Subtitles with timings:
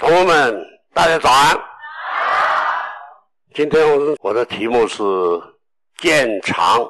[0.00, 1.54] 同学们，大家早安。
[3.52, 5.04] 今天我我的题目是
[5.98, 6.80] 见长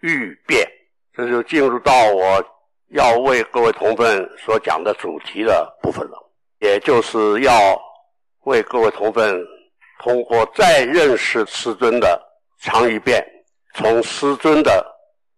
[0.00, 0.68] 欲变，
[1.14, 2.44] 这就进入到我
[2.88, 6.18] 要为各位同分所讲的主题的部分了，
[6.58, 7.80] 也就是要
[8.46, 9.40] 为各位同分
[10.00, 12.20] 通过再认识师尊的
[12.58, 13.24] 长与变，
[13.74, 14.84] 从师尊的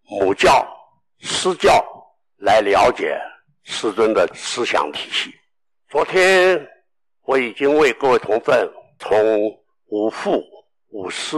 [0.01, 0.67] 母教
[1.19, 1.85] 师教
[2.37, 3.21] 来了解
[3.65, 5.31] 师尊的思想体系。
[5.91, 6.67] 昨天。
[7.29, 9.15] 我已经为各位同分从
[9.85, 10.43] 五父
[10.87, 11.37] 五师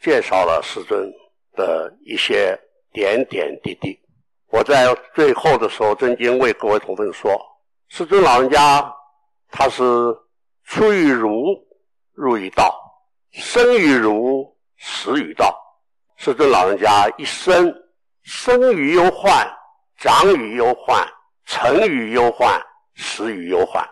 [0.00, 1.08] 介绍了师尊
[1.52, 2.58] 的一些
[2.92, 3.96] 点点滴滴。
[4.48, 7.30] 我在最后的时候，曾经为各位同分说，
[7.86, 8.92] 师尊老人家
[9.52, 9.84] 他是
[10.64, 11.56] 出于儒，
[12.12, 12.76] 入于道，
[13.30, 15.56] 生于儒，死于道。
[16.16, 17.72] 师尊老人家一生
[18.22, 19.48] 生于忧患，
[19.96, 21.06] 长于忧患，
[21.46, 22.60] 成于忧患，
[22.96, 23.88] 死于忧患。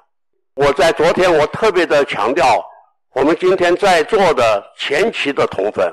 [0.59, 2.61] 我在昨天，我特别的强调，
[3.15, 5.89] 我们今天在座的前期的同分，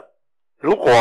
[0.57, 0.91] 如果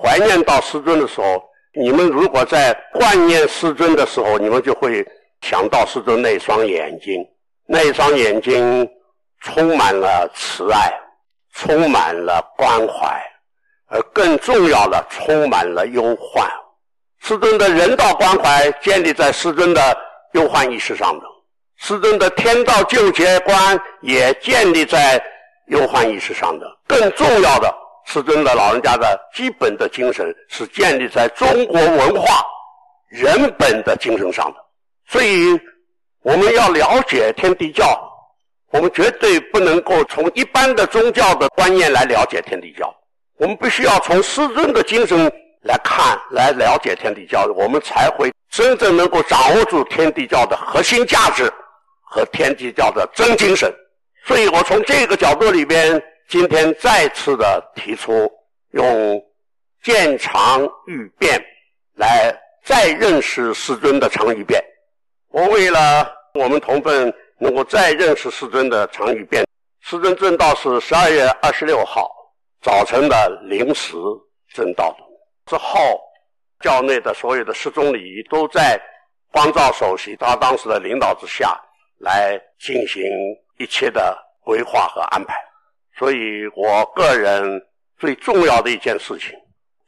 [0.00, 1.42] 怀念到师尊的时候，
[1.74, 5.04] 你们如果在怀念师尊的时候，你们就会
[5.40, 7.20] 想到师尊那双眼睛，
[7.66, 8.88] 那一双眼睛
[9.40, 10.92] 充满了慈爱，
[11.52, 13.20] 充满了关怀，
[13.88, 16.48] 而更重要的，充满了忧患。
[17.18, 19.98] 师尊的人道关怀建立在师尊的
[20.34, 21.26] 忧患意识上的。
[21.86, 25.22] 师尊的天道救劫观也建立在
[25.66, 26.66] 忧患意识上的。
[26.86, 27.70] 更重要的，
[28.06, 32.42] 师尊的老人家的基本的精神是建立在中国文化
[33.10, 34.56] 人本的精神上的。
[35.06, 35.60] 所以，
[36.22, 38.00] 我们要了解天地教，
[38.70, 42.90] 我们绝对不能够从一般的宗教的观念来了解天地教。
[43.36, 45.30] 我们必须要从师尊的精神
[45.64, 51.52] 来看，来了解天地教，我们才会真正能够掌握住天地教的核心价值。
[52.14, 53.74] 和天地教的真精神，
[54.24, 58.30] 所以我从这个角度里边，今天再次的提出
[58.70, 59.20] 用
[59.82, 61.44] 见长欲变
[61.96, 64.62] 来再认识世尊的长与变。
[65.30, 69.44] 我为了我们同奋能够再认识世尊的长与变，
[69.80, 72.08] 世尊证道是十二月二十六号
[72.62, 73.96] 早晨的零时
[74.54, 74.96] 证道。
[75.46, 76.00] 之后，
[76.60, 78.80] 教内的所有的师宗礼仪都在
[79.32, 81.60] 光照首席他当时的领导之下。
[81.98, 83.02] 来进行
[83.58, 85.34] 一切的规划和安排，
[85.96, 87.60] 所以我个人
[87.98, 89.32] 最重要的一件事情，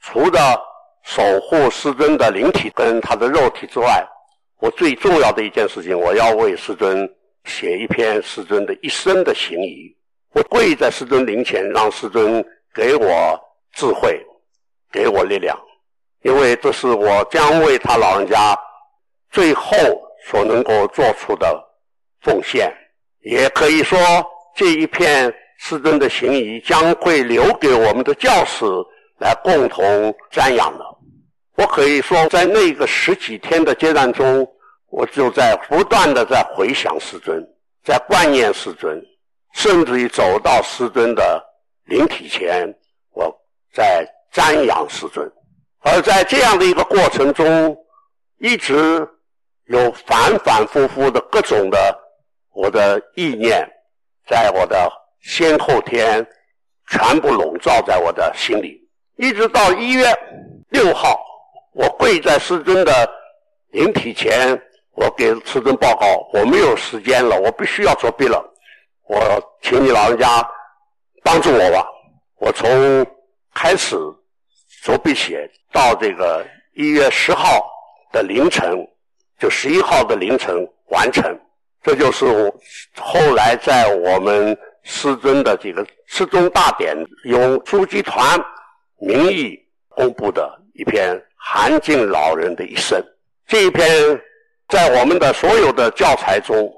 [0.00, 0.62] 除了
[1.02, 4.06] 守护师尊的灵体跟他的肉体之外，
[4.58, 7.08] 我最重要的一件事情，我要为师尊
[7.44, 9.94] 写一篇师尊的一生的行仪。
[10.30, 13.38] 我跪在师尊灵前，让师尊给我
[13.72, 14.24] 智慧，
[14.90, 15.58] 给我力量，
[16.22, 18.58] 因为这是我将为他老人家
[19.30, 19.76] 最后
[20.24, 21.65] 所能够做出的。
[22.26, 22.74] 奉献，
[23.20, 23.96] 也可以说
[24.56, 28.64] 这一片师尊的行仪将会留给我们的教士
[29.20, 30.84] 来共同瞻仰的。
[31.56, 34.44] 我可以说，在那个十几天的阶段中，
[34.90, 37.40] 我就在不断的在回想师尊，
[37.84, 39.00] 在观念师尊，
[39.54, 41.40] 甚至于走到师尊的
[41.84, 42.68] 灵体前，
[43.12, 43.32] 我
[43.72, 44.04] 在
[44.34, 45.30] 瞻仰师尊。
[45.84, 47.76] 而在这样的一个过程中，
[48.40, 49.08] 一直
[49.66, 52.02] 有反反复复的各种的。
[52.56, 53.68] 我的意念，
[54.26, 54.90] 在我的
[55.20, 56.26] 先后天，
[56.88, 58.80] 全部笼罩在我的心里，
[59.16, 60.06] 一直到一月
[60.70, 61.20] 六号，
[61.74, 63.06] 我跪在师尊的
[63.72, 64.58] 灵体前，
[64.92, 68.42] 我给师尊报告，我没有时间了，我必须要作毕了，
[69.06, 69.20] 我
[69.60, 70.26] 请你老人家
[71.22, 71.86] 帮助我吧。
[72.38, 73.06] 我从
[73.52, 73.98] 开始
[74.82, 77.70] 作毕写到这个一月十号
[78.12, 78.88] 的凌晨，
[79.38, 81.38] 就十一号的凌晨完成。
[81.86, 82.52] 这就是我
[82.96, 88.44] 后来在我们师尊的这个师宗大典用书记团
[88.98, 89.56] 名义
[89.90, 93.00] 公布的一篇韩静老人的一生。
[93.46, 94.20] 这一篇
[94.66, 96.68] 在我们的所有的教材中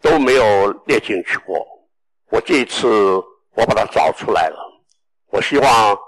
[0.00, 1.62] 都没有列进去过。
[2.30, 4.56] 我这一次我把它找出来了。
[5.26, 5.98] 我希望，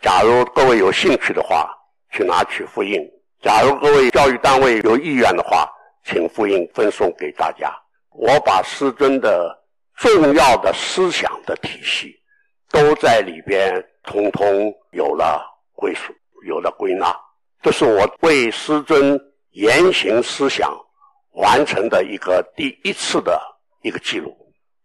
[0.00, 1.68] 假如各位有兴趣的话，
[2.12, 3.02] 去拿去复印；
[3.42, 5.68] 假如各位教育单位有意愿的话，
[6.04, 7.70] 请复印分送给大家。
[8.10, 9.56] 我把师尊的
[9.96, 12.14] 重要的思想的体系
[12.68, 13.72] 都在里边，
[14.02, 16.12] 通通有了归属，
[16.46, 17.14] 有了归纳。
[17.62, 19.18] 这是我为师尊
[19.50, 20.74] 言行思想
[21.32, 23.40] 完成的一个第一次的
[23.82, 24.36] 一个记录。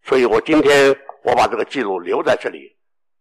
[0.04, 0.94] 所以我今天
[1.24, 2.74] 我把这个记录留在这里。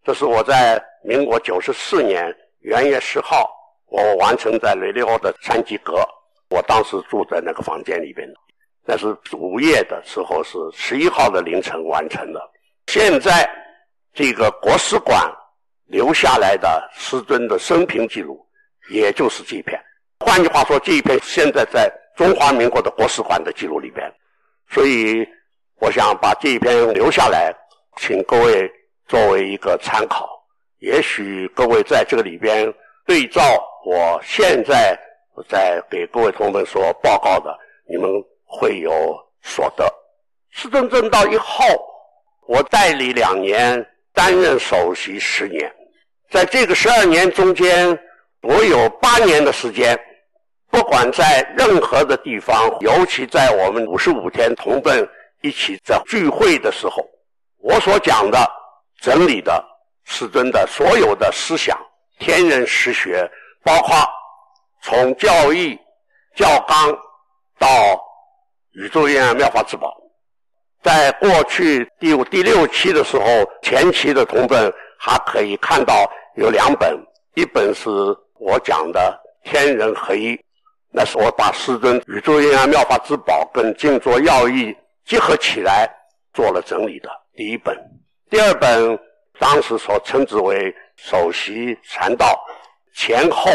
[0.04, 3.50] 这是我在民国九十四年元月十号，
[3.88, 6.08] 我完成在雷利欧的三级阁。
[6.50, 8.32] 我当时住在那个房间里边。
[8.86, 12.40] 那是午夜的时候，是十一号的凌晨完成的。
[12.88, 13.50] 现在
[14.14, 15.28] 这个国史馆
[15.88, 18.46] 留下来的师尊的生平记录，
[18.90, 19.80] 也就是这一篇。
[20.20, 24.10] 换句话说，这一篇现在在中华民国的国史馆的记录里边。
[24.70, 25.28] 所以，
[25.80, 27.54] 我想把这一篇留下来，
[27.98, 28.72] 请各位
[29.08, 30.30] 作为一个参考。
[30.80, 32.72] 也许各位在这个里边
[33.06, 33.42] 对照
[33.86, 34.98] 我现在
[35.48, 37.58] 在给各位同学们所报告的，
[37.90, 38.10] 你们
[38.46, 39.86] 会有所得。
[40.50, 41.66] 师尊证道以后，
[42.48, 45.70] 我代理两年，担任首席十年，
[46.30, 47.98] 在这个十二年中间，
[48.42, 50.00] 我有八年的时间，
[50.70, 55.08] 不管在任何的地方，尤其在我们五十五天同奋
[55.42, 57.06] 一起在聚会的时候，
[57.60, 58.50] 我所讲的、
[59.02, 59.64] 整理的
[60.06, 61.78] 师尊的所有的思想、
[62.20, 63.30] 天人实学，
[63.64, 63.96] 包括
[64.82, 65.78] 从教义、
[66.36, 66.98] 教纲
[67.60, 67.68] 到
[68.76, 69.96] 宇宙源妙法之宝，
[70.84, 73.24] 在过去第五、第六期的时候，
[73.62, 76.98] 前期的同本还可以看到有两本，
[77.36, 77.90] 一本是
[78.38, 80.38] 我讲的天人合一，
[80.92, 84.76] 那是我把师尊宇宙源妙法之宝跟静坐要义
[85.06, 85.90] 结合起来
[86.34, 87.74] 做了整理的第一本，
[88.30, 89.00] 第二本
[89.40, 92.38] 当时所称之为首席禅道，
[92.94, 93.50] 前后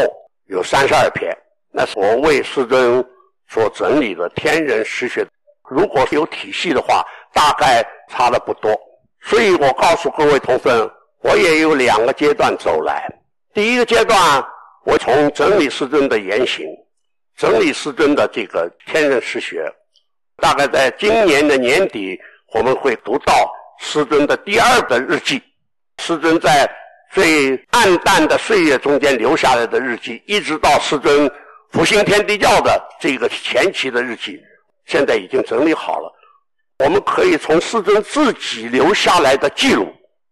[0.47, 1.31] 有三十二篇，
[1.71, 3.05] 那是我为师尊
[3.51, 5.27] 所整理的天人实学，
[5.69, 8.71] 如果是有体系的话，大概差的不多。
[9.21, 10.89] 所以我告诉各位同奋，
[11.21, 13.05] 我也有两个阶段走来。
[13.53, 14.41] 第一个阶段，
[14.85, 16.65] 我从整理师尊的言行，
[17.35, 19.69] 整理师尊的这个天人实学。
[20.37, 22.17] 大概在今年的年底，
[22.53, 23.33] 我们会读到
[23.79, 25.41] 师尊的第二本日记。
[25.97, 26.67] 师尊在
[27.11, 31.29] 最暗淡的岁月中间留下来的日记，一直到师尊
[31.71, 34.39] 复兴天地教的这个前期的日记，
[34.85, 36.13] 现在已经整理好了。
[36.79, 39.87] 我们可以从师尊自己留下来的记录，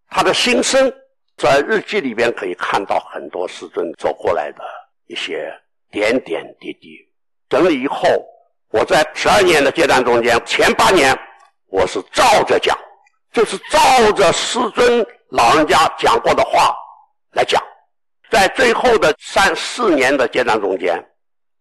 [0.10, 0.92] 他的心声，
[1.38, 4.64] 在日记里边可以看到很多师尊走过来的
[5.08, 5.52] 一些
[5.92, 6.98] 点点滴滴。
[7.50, 8.08] 整理以后。
[8.72, 11.20] 我在十二年的阶段中间，前八年
[11.70, 12.78] 我是照着讲，
[13.34, 16.72] 就是照着师尊老人家讲过的话
[17.32, 17.60] 来讲。
[18.30, 21.04] 在最后的三四年的阶段中间，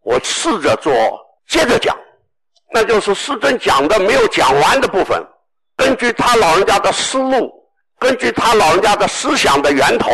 [0.09, 0.91] 我试着做
[1.47, 1.95] 接着讲，
[2.73, 5.23] 那就是师尊讲的没有讲完的部分，
[5.77, 7.53] 根据他老人家的思路，
[7.99, 10.11] 根据他老人家的思想的源头，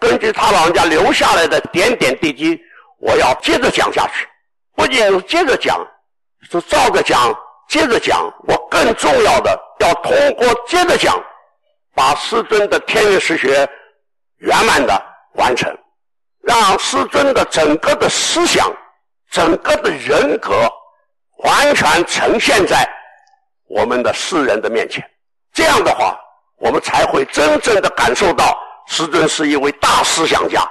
[0.00, 2.60] 根据他老人家留下来的点点滴滴，
[2.98, 4.26] 我要接着讲下去，
[4.74, 5.78] 不仅是接着讲。
[6.50, 7.36] 是照着讲，
[7.68, 8.32] 接着讲。
[8.46, 11.20] 我更重要的要通过接着讲，
[11.94, 13.68] 把师尊的天人实学
[14.38, 15.00] 圆满的
[15.34, 15.70] 完成，
[16.42, 18.72] 让师尊的整个的思想、
[19.30, 20.70] 整个的人格
[21.38, 22.88] 完全呈现在
[23.68, 25.02] 我们的世人的面前。
[25.52, 26.18] 这样的话，
[26.58, 30.66] 我们才会真正的感受到师尊是一位大思想家，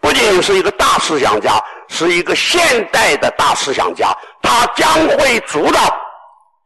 [0.00, 1.62] 不仅仅是一个大思想家。
[1.88, 4.88] 是一个现代的大思想家，他将
[5.18, 5.94] 会主导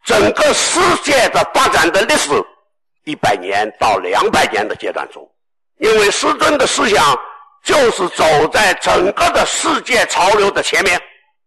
[0.04, 2.30] 整个世界的发展的历史
[3.02, 5.28] 一百年到两百年的阶段中，
[5.78, 7.18] 因为师尊的思想
[7.64, 11.00] 就是走在整个的世界潮流的前面。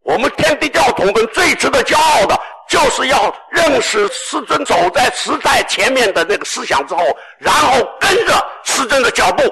[0.10, 2.36] 我们天地教同奋最值得骄傲的，
[2.68, 7.04] 就是要认识师尊走在时代前面的那个思想之后，
[7.38, 9.44] 然后跟着师尊的脚步，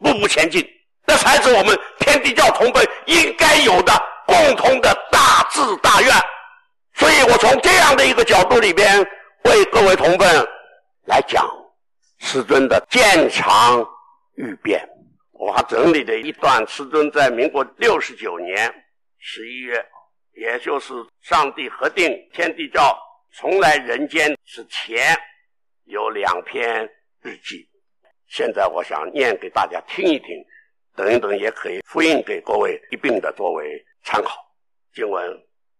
[0.00, 0.64] 步步前进。
[1.04, 3.92] 这才是我们天地教同奋应该有的
[4.24, 6.12] 共同的大志大愿，
[6.94, 9.04] 所以我从这样的一个角度里边
[9.46, 10.46] 为各位同奋
[11.06, 11.44] 来讲
[12.20, 13.84] 师尊的见长
[14.36, 14.80] 愈变。
[15.32, 18.72] 我还整理了一段师尊在民国六十九年
[19.18, 19.84] 十一月，
[20.32, 22.96] 也就是上帝核定天地教
[23.32, 25.16] 重来人间之前，
[25.84, 26.88] 有两篇
[27.22, 27.68] 日记。
[28.28, 30.28] 现在我想念给大家听一听。
[30.94, 34.34] 等一等，也可以复印给各位一并的作为参考。
[34.92, 35.22] 经文，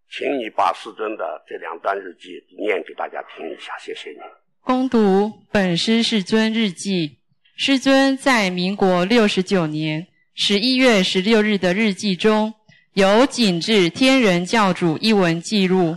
[0.09, 4.18] 请你把师尊的这两段日记念给大家听一下，谢谢你。
[4.61, 7.18] 恭读本师世尊日记。
[7.57, 12.54] 师尊在民国六十九年十一月十六日的日记中
[12.95, 15.97] 有“谨致天人教主”一文记录。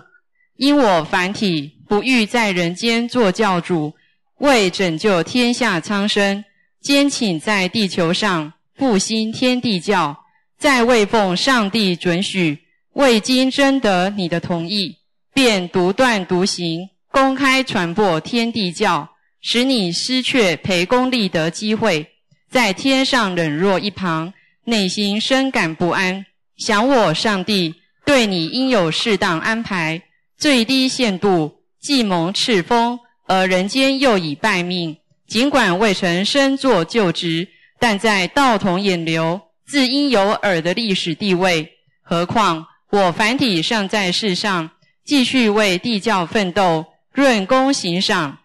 [0.58, 3.96] 因我凡体不欲在人间做教主，
[4.38, 6.44] 为拯救天下苍生，
[6.80, 8.54] 坚请在地球上。
[8.78, 10.18] 复兴天地教，
[10.58, 12.58] 在未奉上帝准许，
[12.94, 14.98] 未经征得你的同意，
[15.36, 19.08] 便独断独行，公开传播天地教，
[19.40, 22.08] 使你失却培功立德机会，
[22.50, 24.34] 在天上冷若一旁，
[24.64, 26.26] 内心深感不安。
[26.62, 27.74] 想我上帝
[28.06, 30.04] 对你应有适当安排，
[30.38, 34.96] 最低限度既蒙敕封，而人间又已拜命。
[35.28, 37.48] 尽管未曾身作就职，
[37.80, 41.68] 但在道统衍流，自应有尔的历史地位。
[42.04, 44.70] 何况我凡体尚在世上，
[45.04, 48.38] 继续为地教奋斗，论功行赏。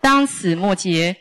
[0.00, 1.14] 当此末节，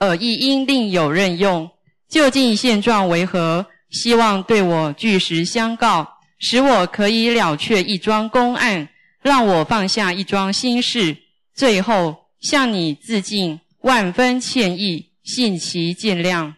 [0.00, 1.70] 尔亦应另有任用。
[2.06, 3.64] 究竟现状为何？
[3.90, 8.88] 希望对我据实相告，使我可以了却一桩公案，
[9.20, 11.16] 让我放下一桩心事。
[11.54, 16.54] 最后向你致敬，万分歉意，信其见谅。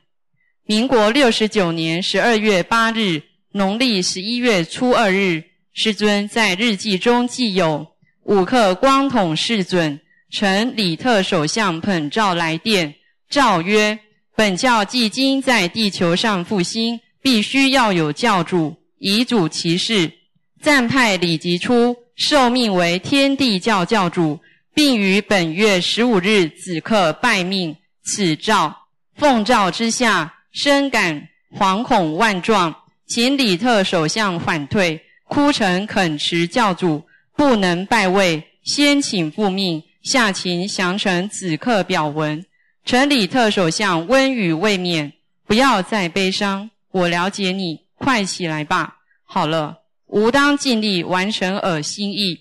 [0.64, 3.22] 民国六十九年十二月八日，
[3.52, 7.86] 农历十一月初二日，师尊在日记中记有：
[8.24, 12.94] 五刻光统世准，承李特首相捧诏来电，
[13.28, 13.98] 诏曰。
[14.34, 20.12] 本教既今在地球上复兴，必须要有教主，遗嘱其事。
[20.60, 24.38] 暂派李吉初受命为天地教教主，
[24.74, 27.76] 并于本月十五日子刻拜命。
[28.04, 28.76] 此诏
[29.14, 32.74] 奉诏之下，深感惶恐万状，
[33.06, 37.04] 请李特首相反退，哭诚恳辞教主
[37.36, 42.44] 不能拜位，先请复命，下情详呈子刻表文。
[42.84, 45.12] 陈李特首相温语未免，
[45.46, 46.68] 不要再悲伤。
[46.92, 48.96] 我了解你，快起来吧。
[49.24, 52.38] 好了，吾当尽力完成尔心意。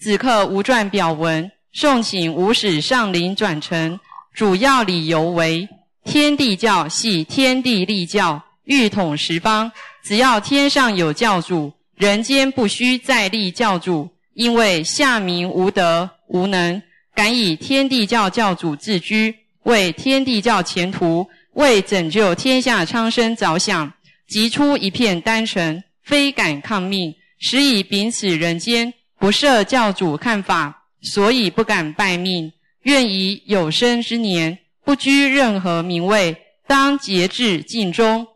[0.00, 3.98] 此刻吾撰表文，送请吾使上林转呈。
[4.34, 5.68] 主要理由为：
[6.04, 9.70] 天地教系天地立教，欲统十方，
[10.02, 14.10] 只要天上有教主，人间不需再立教主。
[14.34, 16.82] 因为下民无德无能，
[17.14, 19.36] 敢以天地教教主自居。
[19.64, 23.92] 为天地教前途，为拯救天下苍生着想，
[24.26, 32.52] 急出一片丹诚，非敢抗命，实以秉此人间不设教主看法，所以不敢拜命。
[32.82, 38.26] 愿以有生之年，不居任何名位，当节制尽忠，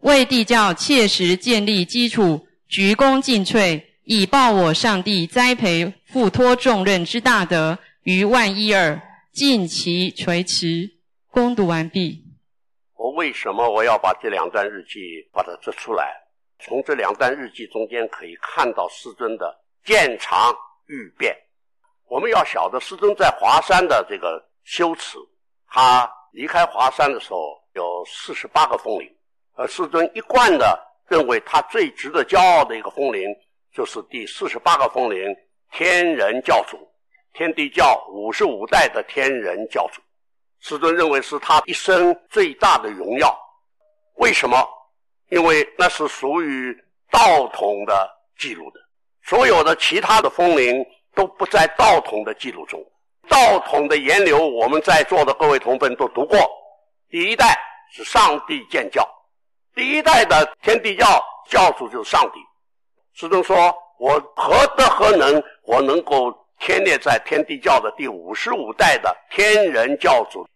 [0.00, 9.02] 为地教切实建立基础，鞠躬尽瘁，以报我上帝栽培付托重任之大德于万一耳。
[9.32, 10.90] 尽其垂辞，
[11.30, 12.19] 攻读完毕。
[13.20, 16.16] 为什么我要把这两段日记把它摘出来？
[16.58, 21.36] 从这两段日记中间可以看到师尊的渐长欲变。
[22.08, 25.18] 我们要晓得师尊在华山的这个修持，
[25.68, 29.06] 他离开华山的时候有四十八个峰林，
[29.54, 33.28] 而师尊一贯的认为他最值得骄傲的一个峰林
[33.70, 35.22] 就是第四十八个峰林
[35.72, 36.78] 天人教主。
[37.34, 40.00] 天地教五十五代的天人教主，
[40.60, 43.34] 师尊认为是他一生最大的荣耀。
[44.16, 44.62] 为什么？
[45.30, 46.76] 因为那是属于
[47.10, 48.80] 道统的记录的，
[49.22, 52.78] 所有的其他的风铃都不在道统的记录中。
[53.28, 56.38] 道统的源流，我们在座的各位同奋都读过。
[57.08, 57.58] 第一代
[57.92, 59.08] 是上帝建教，
[59.74, 62.40] 第一代的天地教教主就是上帝。
[63.14, 70.46] 师尊说：“我何德何能，我能够？”天列在天地教的第五十五代的天人教主，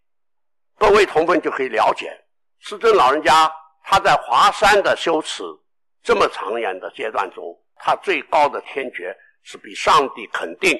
[0.77, 2.11] 各位同分就可以了解，
[2.59, 3.51] 师尊老人家
[3.83, 5.43] 他在华山的修持
[6.03, 10.77] 这么长远的阶段中，他最高的天爵是比上帝肯定，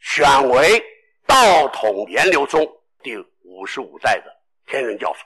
[0.00, 0.82] 选为
[1.26, 2.66] 道统源流中
[3.02, 4.32] 第五十五代的
[4.66, 5.18] 天人教主。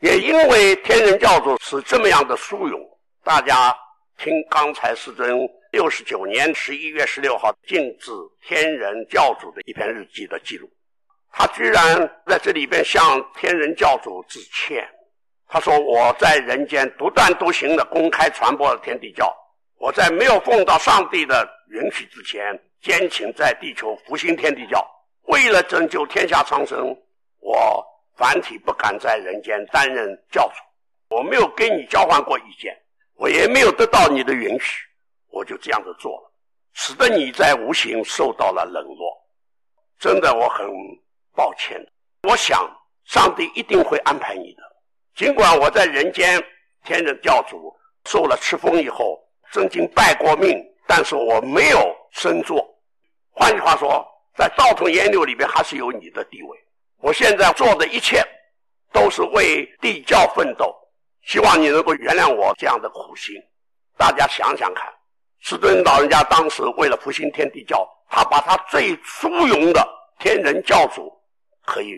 [0.00, 2.80] 也因为天人教主是这么样的殊荣，
[3.22, 3.76] 大家
[4.16, 5.38] 听刚才师尊。
[5.72, 8.10] 六十九年十一月十六号，敬致
[8.42, 10.68] 天人教主的一篇日记的记录，
[11.32, 11.96] 他居然
[12.26, 14.86] 在这里边向天人教主致歉。
[15.46, 19.34] 他说：“我在人间独断独行的公开传播了天地教，
[19.78, 24.84] 我在没有奉到上帝的允许之前，坚请在地球复兴天地教。
[25.22, 26.96] 为了拯救天下苍生，
[27.40, 27.84] 我
[28.16, 31.16] 凡体不敢在人间担任教主。
[31.16, 32.76] 我没有跟你交换过意见，
[33.16, 34.86] 我也没有得到你的允许。”
[35.32, 36.32] 我就这样子做了，
[36.74, 39.16] 使得你在无形受到了冷落，
[39.98, 40.66] 真的我很
[41.34, 41.80] 抱歉。
[42.28, 42.68] 我想
[43.04, 44.62] 上帝一定会安排你的，
[45.14, 46.42] 尽管我在人间
[46.84, 47.74] 天人教主
[48.06, 49.18] 受了赤封以后，
[49.52, 52.66] 曾经拜过命，但是我没有升座。
[53.32, 54.06] 换句话说，
[54.36, 56.58] 在道统烟流里面还是有你的地位。
[57.00, 58.22] 我现在做的一切
[58.92, 60.74] 都是为地教奋斗，
[61.22, 63.34] 希望你能够原谅我这样的苦心。
[63.96, 64.90] 大家想想看。
[65.42, 69.86] 师尊老人家当时为了复兴天地教，他把他最殊荣的
[70.18, 71.10] 天人教主
[71.70, 71.94] 可以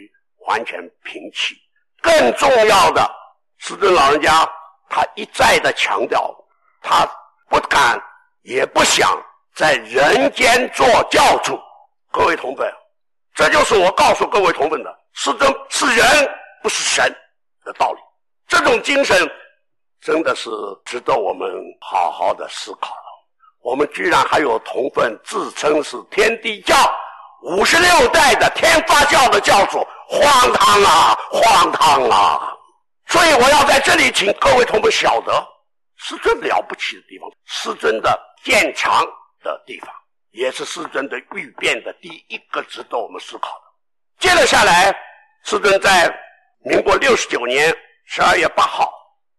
[0.46, 1.56] 完全摒弃。
[2.02, 3.10] 更重要的，
[3.56, 4.46] 师尊老人家
[4.90, 6.34] 他一再的强调，
[6.82, 7.06] 他
[7.48, 7.98] 不敢
[8.42, 9.18] 也不想
[9.54, 11.58] 在人间做教主。
[12.10, 12.70] 各位同奋，
[13.34, 16.06] 这就是我告诉各位同奋的：师尊是人，
[16.62, 17.10] 不是神
[17.64, 17.98] 的道理。
[18.46, 19.16] 这种精神
[20.02, 20.50] 真的是
[20.84, 21.48] 值得我们
[21.80, 23.02] 好好的思考了。
[23.62, 26.74] 我们居然还有同分自称是天地教
[27.42, 32.56] 五十六代的天发教的教主，荒唐啊，荒唐啊！
[33.08, 35.32] 所以我要在这里请各位同奋晓得，
[35.96, 39.04] 师尊了不起的地方，师尊的见长
[39.42, 39.92] 的地方。
[40.30, 43.64] 也是师尊的欲变的第一个值得我们思考的。
[44.18, 44.94] 接着下来，
[45.44, 46.10] 师尊在
[46.64, 47.74] 民国六十九年
[48.06, 48.90] 十二月八号、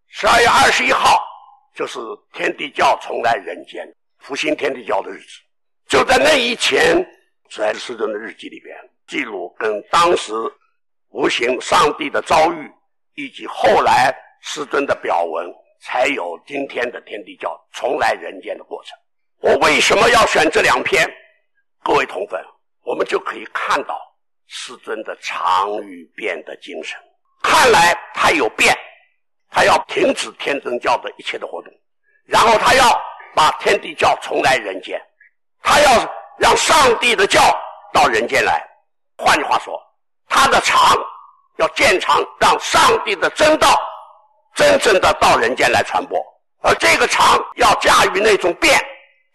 [0.10, 1.20] 十二月二十一号，
[1.74, 2.00] 就是
[2.34, 3.88] 天地教重来人间、
[4.20, 5.40] 复兴天地教的日子。
[5.88, 7.04] 就在那一前，
[7.56, 8.76] 在师尊的日记里边
[9.08, 10.34] 记录跟当时
[11.10, 12.72] 无形上帝的遭遇，
[13.16, 15.46] 以及后来师尊的表文，
[15.82, 18.98] 才有今天的天地教重来人间的过程。
[19.40, 21.08] 我为什么要选这两篇？
[21.84, 22.44] 各位同粉，
[22.84, 24.00] 我们就可以看到
[24.48, 26.98] 师尊的常与变的精神。
[27.44, 28.76] 看来他有变，
[29.52, 31.72] 他要停止天真教的一切的活动，
[32.26, 32.84] 然后他要
[33.36, 35.00] 把天地教重来人间，
[35.62, 37.42] 他要让上帝的教
[37.94, 38.64] 到人间来。
[39.18, 39.80] 换句话说，
[40.28, 40.98] 他的常
[41.58, 43.80] 要见长，让上帝的真道
[44.56, 46.20] 真正的到人间来传播，
[46.64, 48.80] 而这个常要驾驭那种变。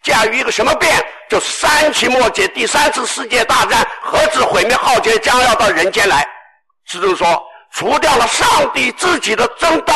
[0.01, 1.05] 驾驭一个什么变？
[1.29, 6.25] 就是三期末劫，第三次世界大战，核子毁灭浩劫将要到人间来。
[6.85, 7.27] 师尊说，
[7.71, 9.93] 除掉了上帝自己的真道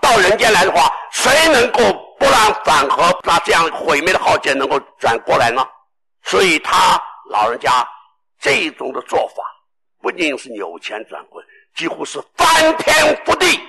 [0.00, 1.80] 到人间来的话，谁能够
[2.18, 5.64] 不让反核，把这样毁灭的浩劫能够转过来呢？
[6.24, 7.00] 所以他
[7.30, 7.86] 老人家
[8.40, 9.42] 这种的做法，
[10.00, 13.60] 不仅是扭钱转坤，几乎是翻天覆地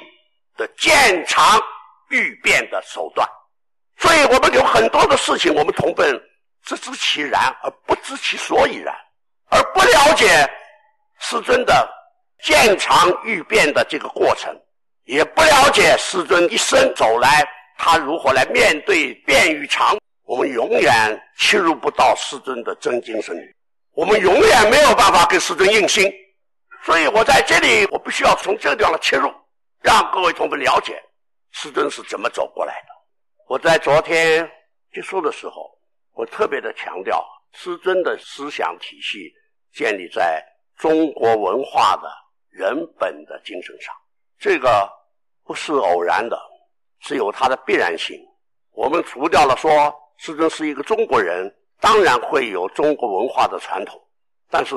[0.58, 1.62] 的见长
[2.10, 3.28] 欲变的手段。
[3.98, 6.04] 所以我们有很多的事情，我们同辈
[6.64, 8.94] 只知其然而不知其所以然，
[9.50, 10.28] 而不了解
[11.20, 11.90] 师尊的
[12.44, 14.54] 见长欲变的这个过程，
[15.06, 23.36] 也不了解师尊一生走来他如何来面对变与长，我们永远切入不到师尊的真精神，
[23.94, 26.12] 我们永远没有办法跟师尊印心。
[26.84, 29.32] 所以我在这里，我必须要从这个地方切入，
[29.82, 31.02] 让各位同奋了解
[31.52, 32.88] 师尊是怎么走过来的。
[33.48, 34.50] 我在昨天
[34.92, 35.70] 结束的时候，
[36.14, 39.32] 我特别的强调，师尊的思想体系
[39.74, 40.44] 建立在
[40.78, 42.10] 中国文化的
[42.50, 43.94] 人本的精神上，
[44.40, 44.90] 这个
[45.44, 46.40] 不是偶然的，
[47.02, 48.20] 是有它的必然性。
[48.72, 54.02] 我们除掉了说师尊是一个中国人，当然会有中国文化的传统，
[54.50, 54.76] 但是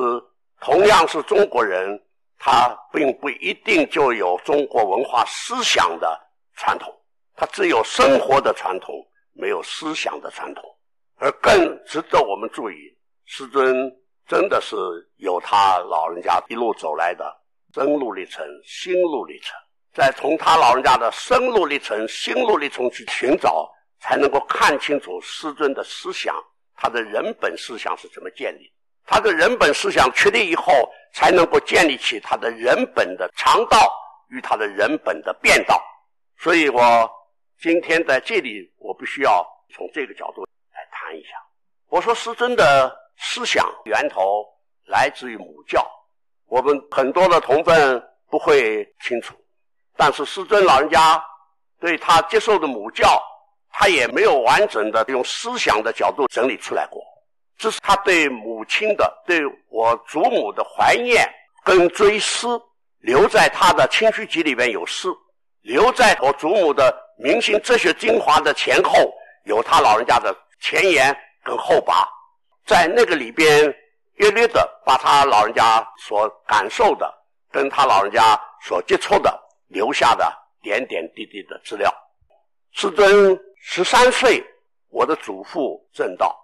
[0.61, 2.01] 同样是中国人，
[2.39, 6.21] 他并不一定就有中国文化思想的
[6.57, 6.93] 传统。
[7.37, 8.95] 他只有生活的传统，
[9.33, 10.65] 没有思想的传统，
[11.19, 11.53] 而更
[11.85, 12.75] 值得我们注意，
[13.27, 13.89] 师尊
[14.27, 14.75] 真的是
[15.19, 17.33] 有他老人家一路走来的
[17.73, 19.57] 生路历程、心路历程，
[19.95, 23.71] 再从他老人家的生路历程、心路历程去寻找，
[24.01, 26.35] 才能够看清楚师尊的思想，
[26.77, 28.73] 他的人本思想是怎么建立，
[29.07, 30.73] 他的人本思想确立以后，
[31.13, 33.93] 才能够建立起他的人本的常道
[34.31, 35.83] 与他的人本的变道，
[36.39, 37.15] 所以我。
[37.61, 41.31] 今天在这里，我必须要从这个角度来谈一下。
[41.89, 44.47] 我说师尊的思想源头
[44.87, 45.85] 来自于母教，
[46.47, 49.35] 我们很多的同奋不会清楚，
[49.97, 51.21] 但是师尊老人家
[51.81, 53.21] 对他接受的母教，
[53.81, 57.01] 他也没有完整的用思想的角度整理出来过。
[57.57, 61.25] 这是他对母亲的、对我祖母的怀念
[61.65, 62.61] 跟追思，
[62.99, 65.07] 留在他的清虚集里边有诗，
[65.63, 66.93] 留在我祖母的。
[67.21, 69.13] 明心哲学精华的前后
[69.43, 72.09] 有他老人家的前言跟后拔，
[72.65, 73.75] 在那个里边
[74.15, 77.13] 略略的把他老人家所感受的
[77.51, 79.37] 跟他老人家所接触的
[79.67, 81.93] 留下的点点滴滴的资料。
[82.71, 84.43] 师尊十三岁，
[84.89, 86.35] 我的祖父证道，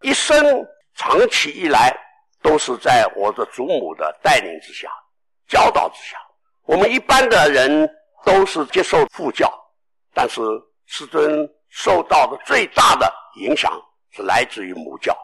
[0.00, 1.96] 一生长期以来
[2.42, 4.88] 都是在我的祖母的带领之下、
[5.48, 6.16] 教导之下。
[6.64, 7.88] 我们一般的人
[8.24, 9.52] 都是接受父教。
[10.14, 10.42] 但是
[10.84, 13.72] 师尊受到的最大的影响
[14.10, 15.16] 是来自于母教。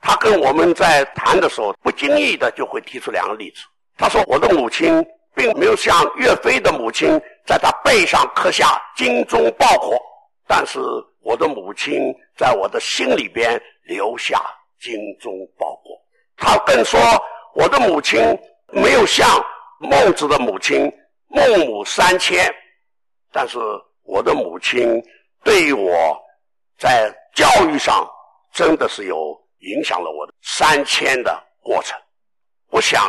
[0.00, 3.60] 他跟我们在谈的时候，不经意的就会提出两个例子。
[3.98, 9.98] 他说：“我的母亲并没有像岳飞的母亲在他背上刻下‘精忠报国’，
[10.46, 10.78] 但是
[11.20, 14.40] 我的母亲在我的心里边留下
[14.80, 16.00] ‘精忠报国’。”
[16.36, 16.98] 他更说
[17.54, 18.20] ：“我的母亲
[18.68, 19.28] 没有像
[19.78, 20.90] 孟子的母亲
[21.28, 22.54] ‘孟母三迁’，
[23.32, 23.58] 但是。”
[24.06, 25.02] 我的母亲
[25.42, 26.22] 对于我
[26.76, 28.06] 在教育上、
[28.52, 31.98] 真的是有影响了我的三迁的过程。
[32.68, 33.02] 我想，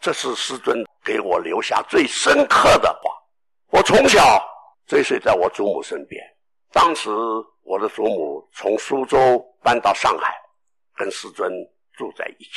[0.00, 3.10] 这是师尊给我留下最深刻的话。
[3.70, 4.38] 我从小
[4.86, 6.22] 追随在我祖母身边，
[6.74, 7.08] 当时
[7.62, 10.34] 我的祖母从苏州搬到上海，
[10.96, 11.48] 跟师尊
[11.96, 12.50] 住在一起。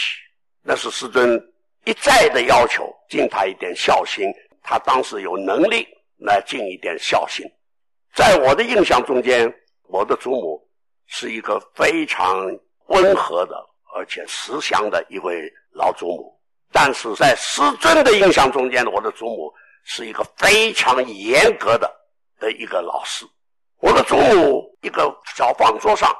[0.64, 1.40] 那是师尊
[1.86, 4.26] 一再的要求，尽他一点孝心。
[4.64, 7.46] 他当时有能力来尽一点孝心。
[8.16, 9.48] 在我的印象中间，
[9.84, 10.68] 我的祖母
[11.06, 12.44] 是一个非常
[12.88, 13.56] 温和的，
[13.94, 16.36] 而且慈祥的一位老祖母。
[16.72, 19.54] 但是在师尊的印象中间，我的祖母
[19.84, 21.90] 是一个非常严格的
[22.40, 23.24] 的一个老师。
[23.80, 26.12] 我的祖母一个小方桌上，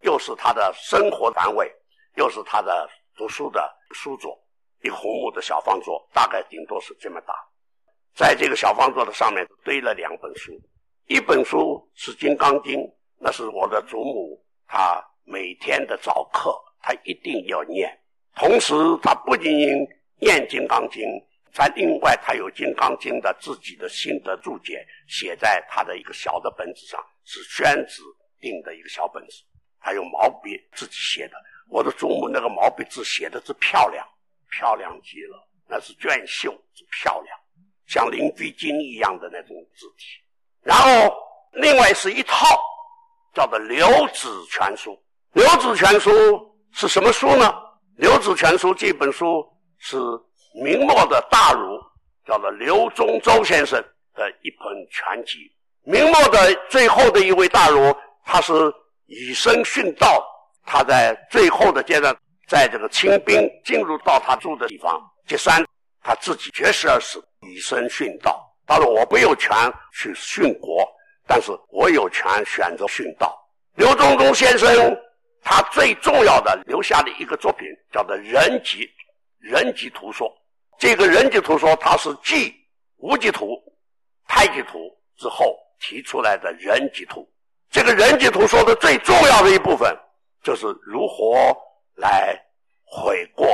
[0.00, 1.72] 又是她的生活单位，
[2.16, 4.36] 又是她的读书的书桌，
[4.82, 7.34] 一红木的小方桌，大概顶多是这么大。
[8.14, 10.52] 在这个小方桌的上面堆了两本书，
[11.06, 12.80] 一本书是《金刚经》，
[13.18, 17.96] 那是我的祖母她每天的早课，她一定要念。
[18.34, 19.68] 同时，她不仅仅
[20.18, 21.02] 念《金刚经》，
[21.54, 28.02] 在另外，他有《金刚经》的自己的心得注解，写在他的一个小的本子上，是宣纸
[28.40, 29.44] 订的一个小本子，
[29.80, 31.34] 他用毛笔自己写的。
[31.70, 34.04] 我的祖母那个毛笔字写的是漂亮，
[34.50, 37.38] 漂亮极了，那是绢绣，是漂亮，
[37.86, 40.20] 像林飞经一样的那种字体。
[40.60, 41.16] 然后，
[41.52, 42.46] 另外是一套
[43.32, 44.90] 叫做《刘子全书》，
[45.32, 46.10] 《刘子全书》
[46.72, 47.44] 是什么书呢？
[47.96, 49.46] 《刘子全书》这本书
[49.78, 49.96] 是
[50.54, 51.78] 明末的大儒，
[52.26, 53.78] 叫做刘宗周先生
[54.14, 55.50] 的一本全集。
[55.82, 58.52] 明末的最后的一位大儒，他是
[59.06, 60.24] 以身殉道。
[60.64, 62.16] 他在最后的阶段，
[62.48, 65.64] 在这个清兵进入到他住的地方接山，
[66.02, 68.42] 他自己绝食而死，以身殉道。
[68.66, 69.52] 他说：“我没有权
[69.92, 70.88] 去殉国，
[71.26, 73.36] 但是我有权选择殉道。”
[73.76, 74.96] 刘宗周先生。
[75.46, 78.78] 他最重要的留下的一个作品叫做《人集》，
[79.40, 80.26] 《人集图说》。
[80.78, 82.50] 这个《人集图说》，它是继
[82.96, 83.46] 《无极图》
[84.26, 84.78] 《太极图》
[85.16, 87.28] 之后提出来的人集图。
[87.70, 89.96] 这个《人集图说》的最重要的一部分，
[90.42, 91.56] 就是如何
[91.96, 92.38] 来
[92.84, 93.46] 悔过，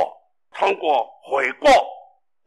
[0.53, 1.69] 通过悔过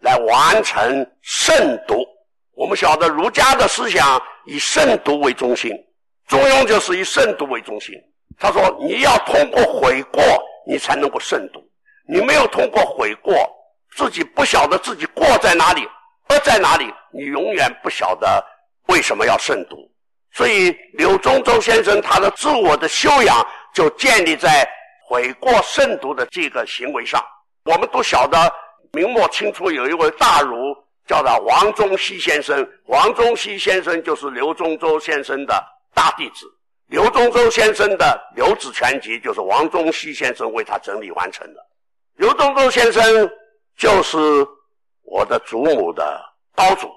[0.01, 2.05] 来完成慎独。
[2.53, 5.73] 我们晓得儒家的思想以慎独为中心，
[6.29, 7.95] 中庸就是以慎独为中心。
[8.39, 10.23] 他说：“你要通过悔过，
[10.67, 11.61] 你才能够慎独。
[12.09, 13.35] 你没有通过悔过，
[13.95, 15.89] 自己不晓得自己过在哪里，
[16.29, 18.45] 恶在哪里，你永远不晓得
[18.89, 19.77] 为什么要慎独。
[20.33, 24.69] 所以，刘宗周先生他的自我的修养就建立在
[25.07, 27.25] 悔过慎独的这个行为上。
[27.65, 28.53] 我们都晓得，
[28.93, 30.75] 明末清初有一位大儒
[31.07, 36.47] 叫做王宗羲先生，王宗羲先生就是刘宗周先生的大弟子。”
[36.89, 38.05] 刘宗周先生的
[38.37, 41.61] 《刘子全集》就是王宗羲先生为他整理完成的。
[42.17, 43.03] 刘宗周先生
[43.77, 44.19] 就是
[45.03, 46.21] 我的祖母的
[46.55, 46.89] 高祖。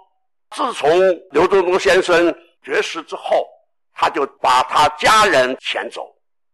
[0.52, 0.90] 自从
[1.32, 3.46] 刘宗周先生绝食之后，
[3.94, 6.08] 他就把他家人遣走，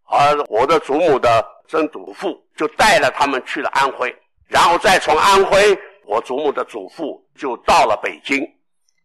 [0.05, 4.15] 而我的祖母的曾祖父就带了他们去了安徽，
[4.47, 8.43] 然后再从安徽，我祖母的祖父就到了北京，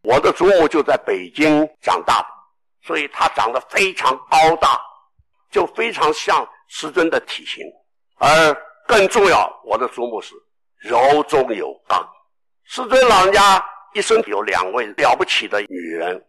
[0.02, 2.28] 我的祖母就在北京长大的。
[2.81, 4.81] 所以他长得非常高大，
[5.50, 7.62] 就非常像师尊的体型。
[8.16, 10.35] 而更重要，我的祖母是
[10.78, 12.08] 柔中有刚。
[12.64, 13.64] 师尊老人家
[13.94, 16.22] 一生有两位了不起的女人，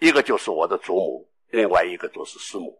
[0.00, 2.76] 一个就是我的祖母，另外一个就是师母。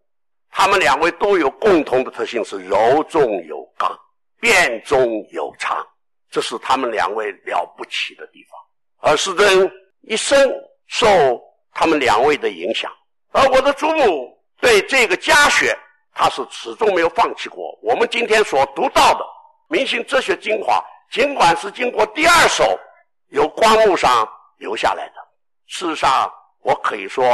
[0.50, 3.98] 他们两位都有共同的特性，是柔中有刚，
[4.40, 5.87] 变中有常，
[6.30, 9.11] 这是他们两位了不起的地方。
[9.11, 9.70] 而师尊
[10.02, 10.38] 一生
[10.87, 11.06] 受
[11.72, 12.90] 他们两位的影响。
[13.30, 15.74] 而我的祖母对这个家学，
[16.14, 17.78] 她是始终没有放弃过。
[17.82, 19.20] 我们今天所读到的
[19.68, 20.74] 《明心哲学精华》，
[21.12, 22.64] 尽管是经过第二手
[23.29, 25.14] 由光目上留下来的，
[25.66, 27.27] 事实上，我可以说，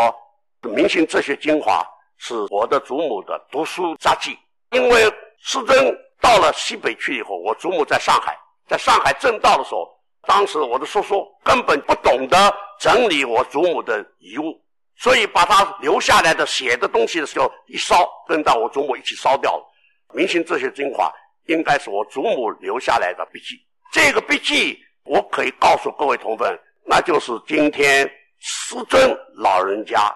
[0.68, 1.80] 《明心哲学精华》
[2.16, 4.36] 是我的祖母的读书札记。
[4.72, 5.04] 因为
[5.40, 8.36] 师尊到了西北去以后，我祖母在上海，
[8.66, 9.88] 在上海正道的时候，
[10.26, 14.60] 当时我的叔叔根本不懂得整理我祖母的遗物。
[14.96, 19.64] 所以把他留下来的写的东西的时候一烧，跟到我祖母一起烧掉了。
[20.12, 21.08] 明心哲学精华
[21.46, 23.54] 应该是我祖母留下来的笔记。
[23.92, 30.14] 这个笔记我可以告诉各位同奋，那就是今天师尊老人家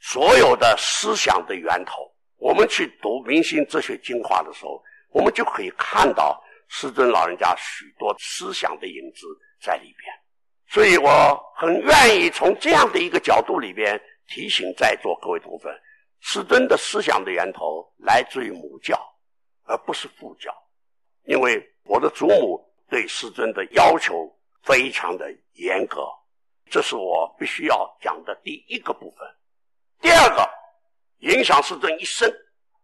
[0.00, 2.10] 所有的思想的源头。
[2.38, 9.26] 我们去读明星哲学精华的时候，我们就可以看到师尊老人家许多思想的影子
[9.60, 10.14] 在里边。
[10.68, 14.00] 所以我很愿意从这样的一个角度里边。
[14.32, 15.76] 提醒在座各位同奋，
[16.20, 18.96] 师尊的思想的源头来自于母教，
[19.64, 20.54] 而不是父教。
[21.24, 24.30] 因为我的祖母对师尊的要求
[24.64, 26.06] 非常的严格，
[26.68, 29.26] 这是我必须要讲的第一个部分。
[30.00, 30.46] 第二个，
[31.20, 32.30] 影响师尊一生。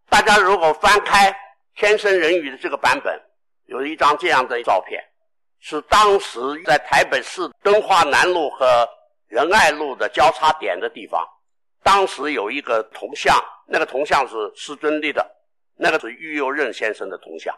[0.09, 1.29] 大家如果翻开
[1.75, 3.21] 《天生人语》的这个版本，
[3.65, 5.03] 有一张这样的照片，
[5.59, 8.87] 是当时在台北市敦化南路和
[9.27, 11.27] 仁爱路的交叉点的地方。
[11.83, 15.29] 当时有一个铜像，那个铜像是师尊立的，
[15.75, 17.53] 那个是育幼任先生的铜像。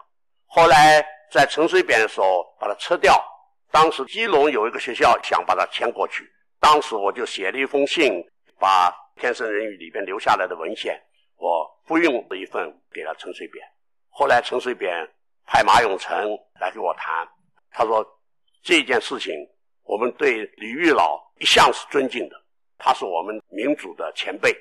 [0.51, 3.23] 后来在陈水扁的时候把它撤掉。
[3.71, 6.27] 当时基隆有一个学校想把它迁过去，
[6.59, 8.12] 当时我就写了一封信，
[8.57, 10.99] 把《天生人语》里边留下来的文献，
[11.38, 13.63] 我复印了一份给了陈水扁。
[14.09, 15.07] 后来陈水扁
[15.45, 17.27] 派马永成来跟我谈，
[17.69, 18.03] 他说
[18.63, 19.35] 这件事情
[19.83, 22.35] 我们对李玉老一向是尊敬的。
[22.79, 24.51] 他是我们民主的前辈，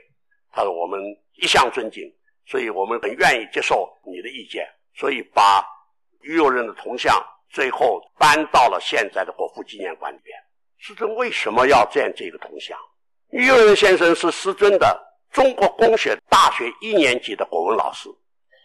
[0.52, 1.00] 他说我们
[1.36, 2.04] 一向尊敬，
[2.44, 5.64] 所以我们很愿意接受你的意见，所以把
[6.20, 10.36] 育幼任的铜像最后搬到了现在的国父纪念馆里边。
[10.76, 12.78] 师尊为什么要建这个铜像？
[13.30, 15.00] 育幼任先生是师尊的
[15.32, 18.08] 中国公学大学一年级的国文老师，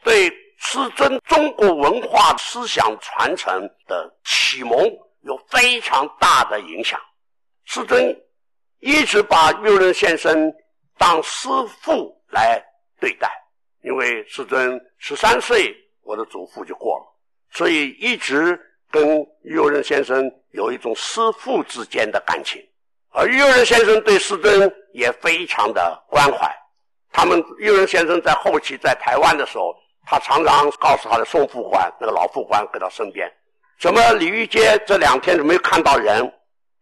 [0.04, 4.78] 对师尊中国文化思想传承的启蒙
[5.22, 7.00] 有非常大的影响。
[7.66, 8.16] 师尊。
[8.86, 10.54] 一直把育幼任先生
[10.98, 11.48] 当师
[11.80, 12.62] 父来
[13.00, 13.32] 对待，
[13.82, 17.06] 因为师尊十三岁，我的祖父就过了，
[17.54, 18.60] 所以一直
[18.92, 22.62] 跟育幼任先生有一种师父之间的感情。
[23.12, 26.52] 而育幼任先生对师尊也非常的关怀。
[27.12, 33.32] 他们育幼任先生在后期在台湾的时候，他常常告诉他的宋副官，那个老副官跟他身边，
[33.80, 36.32] 怎么李玉阶这两天都没有看到人？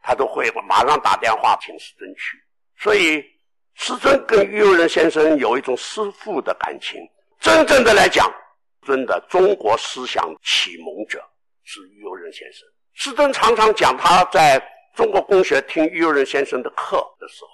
[0.04, 2.36] 他都会马上打电话请师尊去，
[2.76, 3.24] 所以
[3.76, 7.00] 师尊跟育幼任先生有一种师父的感情。
[7.40, 8.28] 真正的来讲，
[8.82, 11.24] 尊的中国思想启蒙者
[11.64, 12.68] 是于右任先生。
[12.94, 14.62] 师尊常常讲他在
[14.96, 17.50] 中国公学听于右任先生的课的时候，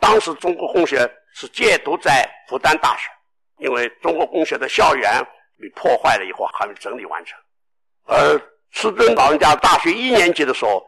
[0.00, 3.08] 当时中国公学是借读在复旦大学，
[3.58, 5.24] 因为中国公学的校园
[5.58, 7.38] 被破坏了以后还没整理完成，
[8.04, 8.38] 而
[8.70, 10.84] 师尊老人家大学一年级的时候。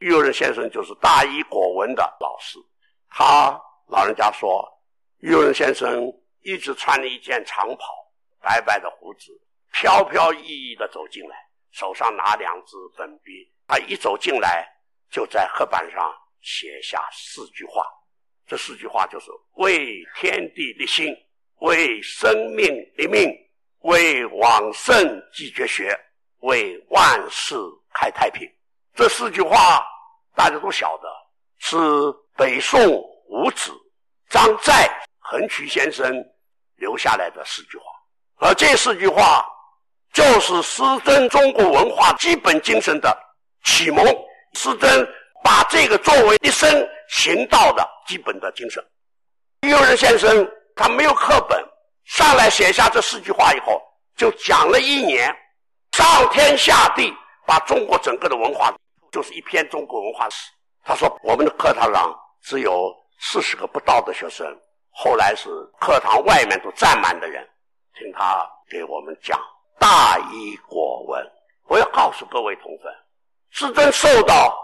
[0.00, 2.58] 于右任先生就是大一国文的老师，
[3.08, 4.62] 他老人家说，
[5.20, 7.86] 于右任先生一直穿了一件长袍，
[8.46, 9.32] 白白的胡子，
[9.72, 11.36] 飘飘逸逸的走进来，
[11.72, 14.64] 手上拿两支粉笔，他一走进来
[15.10, 17.84] 就在黑板上写下四句话，
[18.46, 21.12] 这四句话就是为天地立心，
[21.56, 23.28] 为生命立命，
[23.80, 24.96] 为往圣
[25.32, 25.92] 继绝学，
[26.42, 27.56] 为万世
[27.92, 28.48] 开太平。
[28.94, 29.84] 这四句话
[30.36, 31.08] 大家都晓得，
[31.58, 31.76] 是
[32.36, 32.80] 北宋
[33.26, 33.72] 五子、
[34.28, 36.14] 张载、横渠先生
[36.76, 37.84] 留下来的四句话，
[38.38, 39.46] 而这四句话
[40.12, 43.16] 就是师尊中国文化基本精神的
[43.64, 44.04] 启蒙。
[44.54, 45.06] 师尊
[45.44, 48.82] 把这个作为一生行道的基本的精神。
[49.62, 51.62] 育幼任先生他没有课本，
[52.04, 53.82] 上来写下这四句话以后，
[54.16, 55.34] 就讲了一年，
[55.92, 57.12] 上天下地，
[57.46, 58.74] 把中国整个的文化。
[59.12, 60.50] 就是一篇中国文化史。
[60.84, 64.46] 他说，我们的课堂上只有四十个不到的学生，
[64.90, 65.48] 后来是
[65.80, 67.46] 课堂外面都站满的人，
[67.98, 69.40] 听他给我们讲
[69.78, 71.24] 大医国文。
[71.68, 72.92] 我要告诉各位同分，
[73.50, 74.56] 师尊受到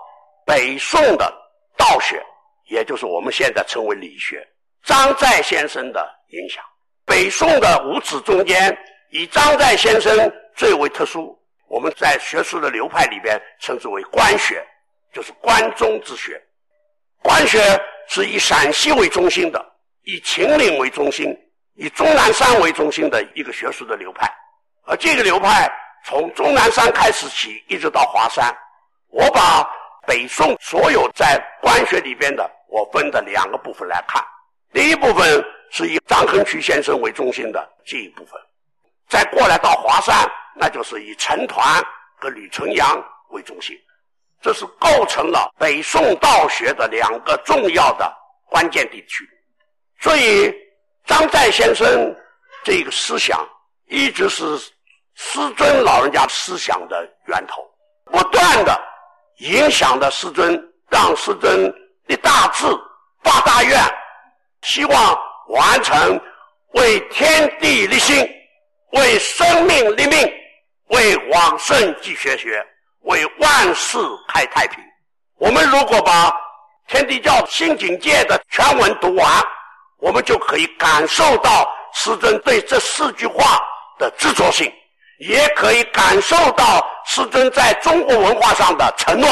[0.47, 1.33] 北宋的
[1.77, 2.23] 道学，
[2.69, 4.47] 也就是我们现在称为理学，
[4.85, 6.63] 张载先生的影响。
[7.05, 8.77] 北宋的五子中间，
[9.11, 11.37] 以张载先生最为特殊。
[11.69, 14.65] 我们在学术的流派里边称之为关学，
[15.13, 16.41] 就是关中之学。
[17.23, 17.59] 关学
[18.09, 19.65] 是以陕西为中心的，
[20.03, 21.35] 以秦岭为中心，
[21.75, 24.31] 以终南山为中心的一个学术的流派。
[24.85, 25.71] 而这个流派
[26.05, 28.55] 从终南山开始起，一直到华山。
[29.09, 29.69] 我把
[30.07, 34.23] 北宋所有在官学里边的，我分的两个部分来看。
[34.73, 38.41] 第一部分是以张横渠先生为中心的这一部分，
[39.09, 40.15] 再过来到华山。
[40.55, 41.83] 那就是以陈抟
[42.15, 43.75] 和吕纯阳为中心，
[44.43, 48.15] 这是构成了北宋道学的两个重要的
[48.51, 49.27] 关键地区。
[49.99, 50.55] 所以，
[51.13, 51.87] 张载先生
[52.65, 53.47] 这个思想
[53.91, 54.43] 一直是
[55.15, 57.63] 师尊老人家思想的源头，
[58.07, 58.81] 不断的
[59.41, 61.71] 影响着师尊，让师尊
[62.07, 62.65] 立大志、
[63.23, 63.79] 发大愿，
[64.63, 66.19] 希望完成
[66.77, 68.27] 为天地立心，
[68.93, 70.33] 为生命立命。
[70.87, 72.63] 为往圣继绝学，
[73.03, 73.99] 为万世
[74.29, 74.83] 开太平。
[75.37, 76.35] 我们如果把
[76.87, 79.27] 天地教新境界的全文读完，
[80.03, 83.57] 我们就可以感受到师尊对这四句话
[84.01, 84.71] 的执着性，
[85.21, 89.29] 也可以感受到师尊在中国文化上的承诺。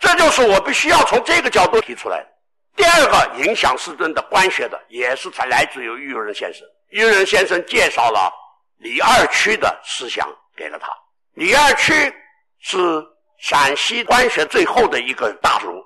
[0.00, 2.26] 这就是我必须要从这个角度提出来的。
[2.74, 6.66] 第二个影响师尊的官学的，也是才来自于郁仁先生。
[6.90, 8.32] 郁仁先生介绍了
[8.78, 10.88] 李二曲的思想给了他。
[11.34, 12.12] 李二曲
[12.58, 13.00] 是
[13.38, 15.80] 陕西官学最后的一个大儒。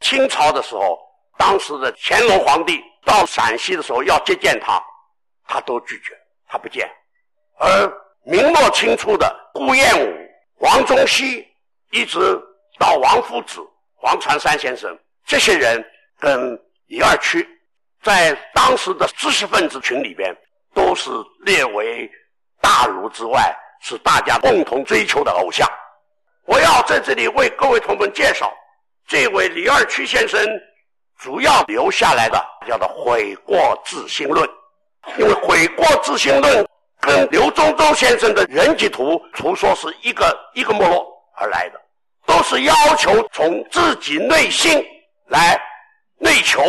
[0.00, 0.98] 清朝的时候，
[1.36, 4.82] 当时的乾隆皇帝到陕西的时候要接见他，
[5.46, 6.16] 他都拒绝，
[6.48, 6.88] 他不见。
[7.58, 7.92] 而
[8.24, 10.14] 明末清初的顾炎武、
[10.58, 11.46] 王中熙，
[11.90, 12.18] 一直
[12.78, 13.60] 到王夫子、
[13.94, 15.84] 黄传山先生，这些人
[16.18, 17.46] 跟李二曲，
[18.02, 20.36] 在当时的知识分子群里边，
[20.74, 21.10] 都是
[21.44, 22.10] 列为
[22.60, 25.68] 大儒之外，是大家共同追求的偶像。
[26.44, 28.52] 我要在这里为各位同门介绍，
[29.06, 30.40] 这位李二曲先生
[31.22, 34.44] 主要留下来的叫做《悔过自新论》，
[35.20, 36.64] 因为《悔过自新论》
[37.00, 41.06] 跟刘宗周先生的《人际图》图说是一个一个脉络
[41.36, 41.80] 而来的，
[42.26, 44.84] 都是要求从自己内心
[45.28, 45.56] 来
[46.18, 46.60] 内求，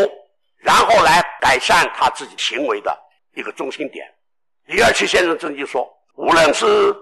[0.59, 2.95] 然后来改善他自己行为的
[3.33, 4.05] 一个中心点。
[4.67, 6.95] 李二曲先生曾经说，无论是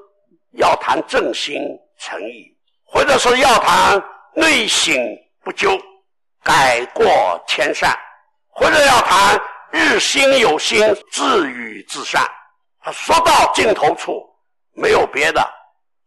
[0.51, 1.61] 要谈正心
[1.99, 2.45] 诚意，
[2.85, 4.01] 或者是要谈
[4.35, 4.95] 内省
[5.43, 5.77] 不疚、
[6.43, 7.05] 改过
[7.47, 7.95] 迁善，
[8.49, 9.39] 或者要谈
[9.71, 10.79] 日新有新、
[11.11, 12.27] 自语自善，
[12.81, 14.23] 他说到尽头处，
[14.73, 15.47] 没有别的，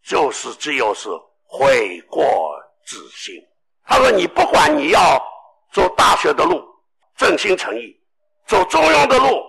[0.04, 1.08] 就是只有是
[1.46, 2.52] 悔过
[2.86, 3.34] 自新。
[3.86, 5.22] 他说：“你不管你要
[5.72, 6.64] 走大学的路，
[7.16, 7.94] 正心诚意；
[8.46, 9.42] 走中庸的路，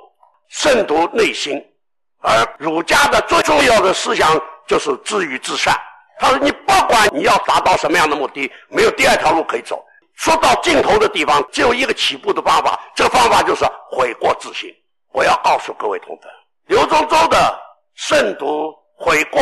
[0.50, 1.60] 慎独内心。
[2.22, 5.74] 而儒家的最重要的思想就是自语自善。”
[6.20, 9.84] 他说：“你不管你要达到什么样的目的，没有第二条路可以走。
[10.16, 14.70] 说到尽头的地方，只有一个起步的方法，这方法就是悔过自新。
[15.12, 16.32] 我要告诉各位同奋，
[16.68, 17.60] 刘宗周的
[17.96, 19.42] 慎独悔过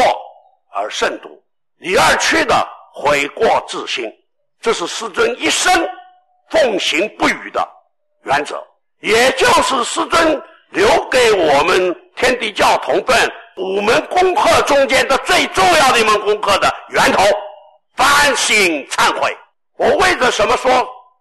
[0.74, 1.30] 而慎独，
[1.78, 4.12] 李二曲的悔过自新，
[4.62, 5.72] 这是师尊一生
[6.50, 7.68] 奉行不渝的
[8.24, 8.62] 原则，
[9.00, 17.24] 也就是师尊留给我们天地教同分。”五门功课中间的最重要的一门功课的源头，
[17.96, 19.38] 反省忏悔。
[19.78, 20.72] 我为着什么说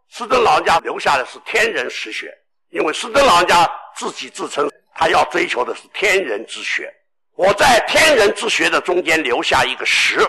[0.09, 2.33] 师尊老人家留下的是天人实学？
[2.71, 6.93] 因为师尊老人家自己自称他要追求的是天人之学。
[7.35, 10.21] 我在天人之学的中间留下一个实，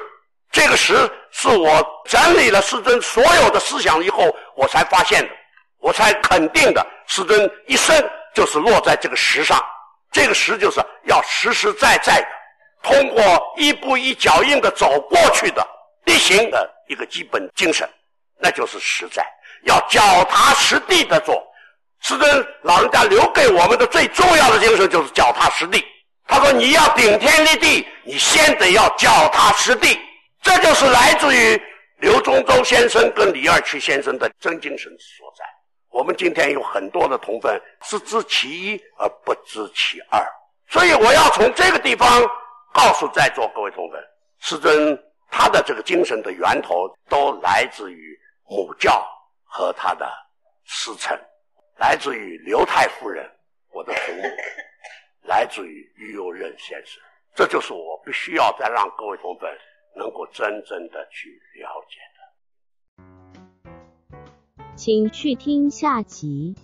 [0.52, 0.94] 这个实
[1.32, 5.30] 是我整理了师尊所有的思想以后，我才发现的，
[5.80, 6.86] 我才肯定的。
[7.08, 7.94] 师尊一生
[8.34, 9.62] 就是落在这个实上。
[10.12, 12.28] 这个实就是要实实在在的，
[12.84, 13.22] 通过
[13.58, 15.68] 一步一脚印的走过去的
[16.06, 17.90] 力行的一个基本精神，
[18.44, 19.26] 那就是实在，
[19.64, 21.42] 要脚踏实地的做。
[22.02, 25.82] 师尊老人家留给我们的最重要的精神就是脚踏实地。
[26.28, 29.98] 他说：“你要顶天立地，你先得要脚踏实地。”
[30.44, 31.62] 这就是来自于
[32.00, 35.46] 刘宗周先生跟李二曲先生的真精神所在。
[35.90, 40.22] 我们今天有很多的同分是知其一而不知其二，
[40.68, 42.22] 所以我要从这个地方
[42.74, 43.98] 告诉在座各位同分，
[44.42, 45.00] 师尊
[45.32, 49.06] 他的这个精神的源头都来自于母教
[49.44, 50.12] 和他的
[50.64, 51.18] 师承，
[51.78, 53.30] 来自于刘太夫人，
[53.70, 54.24] 我的祖母，
[55.22, 57.02] 来自于于右任先生，
[57.36, 59.50] 这就是我必须要再让各位同奋
[59.96, 61.30] 能够真正的去
[61.60, 62.24] 了解的。
[64.76, 66.56] 请去听下集。